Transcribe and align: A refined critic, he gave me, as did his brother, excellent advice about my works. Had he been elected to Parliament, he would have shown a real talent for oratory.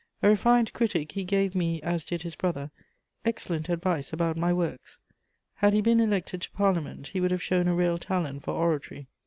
A 0.23 0.29
refined 0.29 0.73
critic, 0.73 1.11
he 1.11 1.23
gave 1.23 1.53
me, 1.53 1.79
as 1.83 2.03
did 2.03 2.23
his 2.23 2.33
brother, 2.33 2.71
excellent 3.23 3.69
advice 3.69 4.11
about 4.11 4.35
my 4.35 4.51
works. 4.51 4.97
Had 5.57 5.73
he 5.73 5.81
been 5.83 5.99
elected 5.99 6.41
to 6.41 6.51
Parliament, 6.53 7.09
he 7.09 7.21
would 7.21 7.29
have 7.29 7.43
shown 7.43 7.67
a 7.67 7.75
real 7.75 7.99
talent 7.99 8.41
for 8.41 8.51
oratory. 8.55 9.09